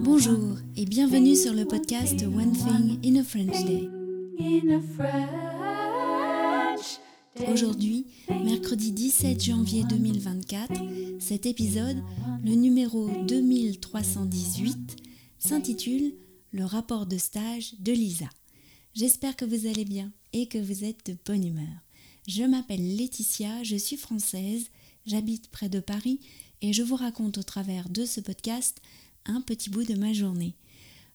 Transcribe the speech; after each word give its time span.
Bonjour 0.00 0.56
et 0.76 0.84
bienvenue 0.84 1.36
sur 1.36 1.52
le 1.52 1.64
podcast 1.64 2.22
One 2.22 2.52
Thing 2.52 2.98
in 3.04 3.20
a 3.20 3.22
French 3.22 3.64
Day. 3.64 3.88
Aujourd'hui, 7.52 8.06
mercredi 8.28 8.92
17 8.92 9.44
janvier 9.44 9.84
2024, 9.88 10.72
cet 11.20 11.46
épisode, 11.46 12.02
le 12.44 12.54
numéro 12.54 13.08
2318, 13.26 14.96
s'intitule 15.38 16.14
Le 16.52 16.64
rapport 16.64 17.06
de 17.06 17.16
stage 17.16 17.74
de 17.78 17.92
Lisa. 17.92 18.28
J'espère 18.94 19.36
que 19.36 19.44
vous 19.44 19.66
allez 19.66 19.84
bien 19.84 20.12
et 20.32 20.46
que 20.46 20.58
vous 20.58 20.84
êtes 20.84 21.06
de 21.06 21.16
bonne 21.24 21.44
humeur. 21.44 21.84
Je 22.26 22.42
m'appelle 22.42 22.96
Laetitia, 22.96 23.62
je 23.62 23.76
suis 23.76 23.96
française, 23.96 24.70
j'habite 25.08 25.48
près 25.48 25.68
de 25.68 25.80
Paris 25.80 26.20
et 26.60 26.72
je 26.72 26.82
vous 26.82 26.96
raconte 26.96 27.38
au 27.38 27.42
travers 27.42 27.88
de 27.88 28.04
ce 28.04 28.20
podcast 28.20 28.80
un 29.24 29.40
petit 29.40 29.70
bout 29.70 29.84
de 29.84 29.94
ma 29.94 30.12
journée. 30.12 30.54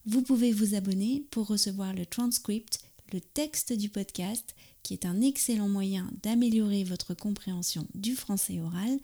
Vous 0.05 0.23
pouvez 0.23 0.51
vous 0.51 0.73
abonner 0.75 1.25
pour 1.29 1.47
recevoir 1.47 1.93
le 1.93 2.05
transcript, 2.05 2.79
le 3.13 3.21
texte 3.21 3.71
du 3.71 3.89
podcast, 3.89 4.55
qui 4.81 4.93
est 4.93 5.05
un 5.05 5.21
excellent 5.21 5.69
moyen 5.69 6.11
d'améliorer 6.23 6.83
votre 6.83 7.13
compréhension 7.13 7.87
du 7.93 8.15
français 8.15 8.59
oral 8.59 8.99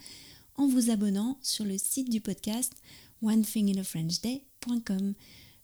en 0.55 0.67
vous 0.67 0.89
abonnant 0.89 1.37
sur 1.41 1.65
le 1.65 1.77
site 1.77 2.09
du 2.09 2.19
podcast 2.19 2.73
onethinginafrenchday.com. 3.21 5.13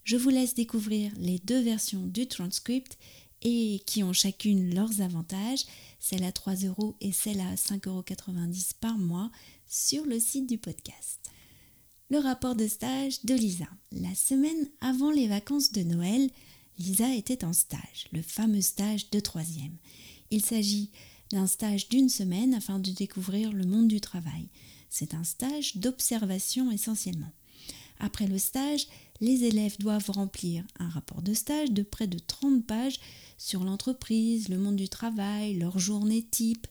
Je 0.03 0.17
vous 0.17 0.29
laisse 0.29 0.53
découvrir 0.53 1.11
les 1.17 1.39
deux 1.39 1.61
versions 1.61 2.05
du 2.05 2.27
transcript 2.27 2.99
et 3.45 3.79
qui 3.85 4.03
ont 4.03 4.11
chacune 4.11 4.73
leurs 4.73 5.01
avantages, 5.01 5.65
celle 5.99 6.23
à 6.23 6.31
3 6.31 6.55
euros 6.65 6.95
et 6.99 7.11
celle 7.11 7.39
à 7.39 7.53
5,90 7.53 7.87
euros 7.87 8.03
par 8.81 8.97
mois 8.97 9.31
sur 9.67 10.03
le 10.05 10.19
site 10.19 10.49
du 10.49 10.57
podcast. 10.57 11.19
Le 12.09 12.17
rapport 12.17 12.55
de 12.55 12.67
stage 12.67 13.23
de 13.23 13.35
Lisa. 13.35 13.67
La 13.91 14.13
semaine 14.15 14.69
avant 14.81 15.11
les 15.11 15.27
vacances 15.27 15.71
de 15.71 15.83
Noël, 15.83 16.29
Lisa 16.79 17.13
était 17.13 17.45
en 17.45 17.53
stage, 17.53 18.07
le 18.11 18.23
fameux 18.23 18.61
stage 18.61 19.11
de 19.11 19.19
troisième. 19.19 19.77
Il 20.31 20.43
s'agit 20.43 20.89
d'un 21.31 21.47
stage 21.47 21.87
d'une 21.89 22.09
semaine 22.09 22.55
afin 22.55 22.79
de 22.79 22.91
découvrir 22.91 23.51
le 23.53 23.65
monde 23.65 23.87
du 23.87 24.01
travail. 24.01 24.49
C'est 24.89 25.13
un 25.13 25.23
stage 25.23 25.77
d'observation 25.77 26.71
essentiellement. 26.71 27.31
Après 27.99 28.27
le 28.27 28.37
stage, 28.37 28.87
les 29.21 29.43
élèves 29.45 29.77
doivent 29.79 30.09
remplir 30.09 30.63
un 30.79 30.89
rapport 30.89 31.21
de 31.21 31.33
stage 31.33 31.71
de 31.71 31.83
près 31.83 32.07
de 32.07 32.19
30 32.19 32.65
pages 32.65 32.99
sur 33.37 33.63
l'entreprise, 33.63 34.49
le 34.49 34.57
monde 34.57 34.75
du 34.75 34.89
travail, 34.89 35.55
leur 35.55 35.79
journée 35.79 36.23
type, 36.23 36.67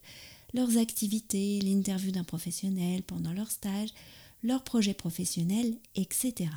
leurs 0.52 0.78
activités, 0.78 1.60
l'interview 1.60 2.12
d'un 2.12 2.24
professionnel 2.24 3.02
pendant 3.02 3.32
leur 3.32 3.50
stage, 3.50 3.90
leurs 4.42 4.62
projets 4.62 4.94
professionnels, 4.94 5.76
etc. 5.96 6.50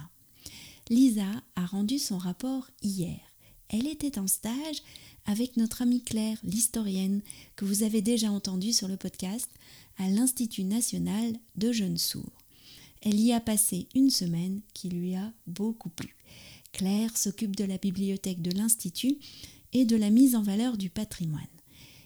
Lisa 0.90 1.26
a 1.56 1.66
rendu 1.66 2.00
son 2.00 2.18
rapport 2.18 2.70
hier. 2.82 3.20
Elle 3.70 3.88
était 3.88 4.20
en 4.20 4.28
stage 4.28 4.84
avec 5.26 5.58
notre 5.58 5.82
amie 5.82 6.02
Claire, 6.02 6.38
l'historienne, 6.44 7.22
que 7.56 7.66
vous 7.66 7.84
avez 7.84 8.02
déjà 8.02 8.32
entendue 8.32 8.72
sur 8.72 8.88
le 8.88 8.96
podcast, 8.96 9.50
à 9.98 10.10
l'Institut 10.10 10.64
national 10.64 11.34
de 11.56 11.72
jeunes 11.72 11.98
sourds. 11.98 12.47
Elle 13.02 13.20
y 13.20 13.34
a 13.34 13.40
passé 13.40 13.88
une 13.96 14.10
semaine 14.10 14.62
qui 14.74 14.90
lui 14.90 15.16
a 15.16 15.32
beaucoup 15.46 15.90
plu. 15.90 16.16
Claire 16.72 17.16
s'occupe 17.18 17.56
de 17.56 17.64
la 17.64 17.78
bibliothèque 17.78 18.42
de 18.42 18.52
l'Institut 18.52 19.18
et 19.74 19.86
de 19.86 19.96
la 19.96 20.10
mise 20.10 20.36
en 20.36 20.42
valeur 20.42 20.78
du 20.78 20.90
patrimoine. 20.90 21.44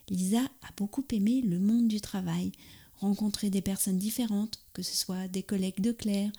Lisa 0.09 0.41
a 0.43 0.69
beaucoup 0.77 1.05
aimé 1.11 1.41
le 1.41 1.59
monde 1.59 1.87
du 1.87 2.01
travail, 2.01 2.51
rencontrer 2.95 3.49
des 3.49 3.61
personnes 3.61 3.97
différentes, 3.97 4.63
que 4.73 4.83
ce 4.83 4.95
soit 4.95 5.27
des 5.27 5.43
collègues 5.43 5.81
de 5.81 5.91
Claire, 5.91 6.31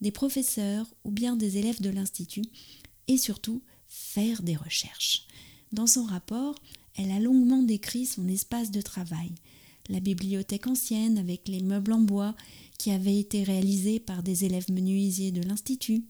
des 0.00 0.10
professeurs 0.10 0.86
ou 1.04 1.10
bien 1.10 1.36
des 1.36 1.58
élèves 1.58 1.80
de 1.80 1.90
l'Institut, 1.90 2.44
et 3.08 3.18
surtout 3.18 3.62
faire 3.86 4.42
des 4.42 4.56
recherches. 4.56 5.26
Dans 5.72 5.86
son 5.86 6.04
rapport, 6.04 6.54
elle 6.96 7.10
a 7.10 7.18
longuement 7.18 7.62
décrit 7.62 8.06
son 8.06 8.28
espace 8.28 8.70
de 8.70 8.80
travail, 8.80 9.32
la 9.88 10.00
bibliothèque 10.00 10.66
ancienne 10.66 11.18
avec 11.18 11.48
les 11.48 11.60
meubles 11.60 11.92
en 11.92 12.00
bois 12.00 12.34
qui 12.78 12.90
avaient 12.90 13.18
été 13.18 13.42
réalisés 13.42 14.00
par 14.00 14.22
des 14.22 14.44
élèves 14.44 14.70
menuisiers 14.70 15.32
de 15.32 15.42
l'Institut, 15.42 16.04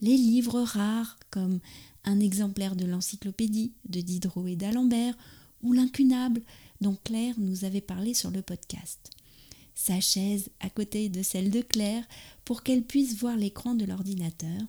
les 0.00 0.16
livres 0.16 0.60
rares 0.60 1.18
comme 1.30 1.60
un 2.04 2.20
exemplaire 2.20 2.76
de 2.76 2.84
l'encyclopédie 2.84 3.72
de 3.88 4.00
Diderot 4.00 4.46
et 4.46 4.56
d'Alembert 4.56 5.16
ou 5.62 5.72
l'incunable 5.72 6.42
dont 6.80 6.96
Claire 7.04 7.34
nous 7.38 7.64
avait 7.64 7.80
parlé 7.80 8.14
sur 8.14 8.30
le 8.30 8.42
podcast. 8.42 9.10
Sa 9.74 10.00
chaise 10.00 10.50
à 10.60 10.70
côté 10.70 11.08
de 11.08 11.22
celle 11.22 11.50
de 11.50 11.60
Claire 11.60 12.04
pour 12.44 12.62
qu'elle 12.62 12.84
puisse 12.84 13.16
voir 13.16 13.36
l'écran 13.36 13.74
de 13.74 13.84
l'ordinateur, 13.84 14.60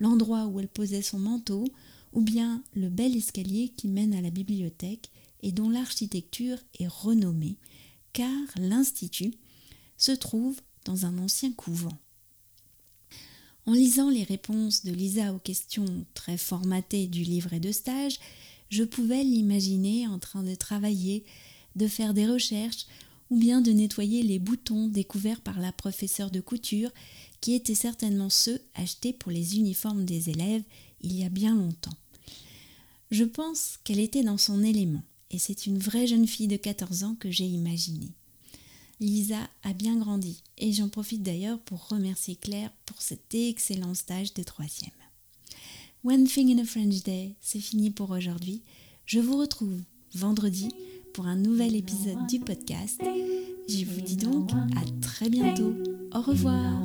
l'endroit 0.00 0.46
où 0.46 0.60
elle 0.60 0.68
posait 0.68 1.02
son 1.02 1.18
manteau, 1.18 1.64
ou 2.12 2.20
bien 2.20 2.62
le 2.74 2.88
bel 2.88 3.16
escalier 3.16 3.68
qui 3.76 3.88
mène 3.88 4.14
à 4.14 4.20
la 4.20 4.30
bibliothèque 4.30 5.10
et 5.42 5.52
dont 5.52 5.70
l'architecture 5.70 6.58
est 6.78 6.88
renommée, 6.88 7.56
car 8.12 8.30
l'Institut 8.56 9.34
se 9.96 10.12
trouve 10.12 10.60
dans 10.84 11.06
un 11.06 11.18
ancien 11.18 11.52
couvent. 11.52 11.98
En 13.66 13.72
lisant 13.72 14.10
les 14.10 14.24
réponses 14.24 14.84
de 14.84 14.92
Lisa 14.92 15.32
aux 15.32 15.38
questions 15.38 16.04
très 16.14 16.36
formatées 16.36 17.06
du 17.06 17.22
livret 17.22 17.60
de 17.60 17.70
stage, 17.70 18.18
je 18.70 18.82
pouvais 18.82 19.22
l'imaginer 19.22 20.08
en 20.08 20.18
train 20.18 20.42
de 20.42 20.54
travailler, 20.54 21.24
de 21.76 21.86
faire 21.86 22.14
des 22.14 22.26
recherches 22.26 22.86
ou 23.30 23.36
bien 23.36 23.60
de 23.60 23.70
nettoyer 23.70 24.22
les 24.22 24.38
boutons 24.38 24.88
découverts 24.88 25.40
par 25.40 25.60
la 25.60 25.72
professeure 25.72 26.30
de 26.30 26.40
couture, 26.40 26.90
qui 27.40 27.54
étaient 27.54 27.74
certainement 27.74 28.30
ceux 28.30 28.60
achetés 28.74 29.12
pour 29.12 29.32
les 29.32 29.56
uniformes 29.56 30.04
des 30.04 30.28
élèves 30.30 30.62
il 31.00 31.16
y 31.16 31.24
a 31.24 31.28
bien 31.28 31.54
longtemps. 31.54 31.96
Je 33.10 33.24
pense 33.24 33.78
qu'elle 33.84 34.00
était 34.00 34.22
dans 34.22 34.38
son 34.38 34.62
élément, 34.62 35.02
et 35.32 35.38
c'est 35.38 35.66
une 35.66 35.78
vraie 35.78 36.06
jeune 36.06 36.26
fille 36.26 36.48
de 36.48 36.56
14 36.56 37.04
ans 37.04 37.16
que 37.18 37.30
j'ai 37.30 37.46
imaginée. 37.46 38.12
Lisa 39.00 39.48
a 39.64 39.72
bien 39.72 39.96
grandi 39.96 40.42
et 40.58 40.72
j'en 40.72 40.88
profite 40.88 41.22
d'ailleurs 41.22 41.58
pour 41.58 41.88
remercier 41.88 42.36
Claire 42.36 42.70
pour 42.86 43.02
cet 43.02 43.34
excellent 43.34 43.94
stage 43.94 44.32
de 44.34 44.42
troisième. 44.42 44.90
One 46.04 46.24
Thing 46.24 46.56
in 46.56 46.62
a 46.62 46.64
French 46.64 47.02
Day, 47.02 47.34
c'est 47.40 47.60
fini 47.60 47.90
pour 47.90 48.10
aujourd'hui. 48.10 48.62
Je 49.06 49.18
vous 49.18 49.36
retrouve 49.36 49.80
vendredi 50.14 50.68
pour 51.14 51.26
un 51.26 51.36
nouvel 51.36 51.74
épisode 51.74 52.26
du 52.28 52.38
podcast. 52.38 53.00
Je 53.68 53.84
vous 53.84 54.00
dis 54.00 54.16
donc 54.16 54.50
à 54.52 55.00
très 55.00 55.28
bientôt. 55.28 55.74
Au 56.14 56.20
revoir. 56.20 56.82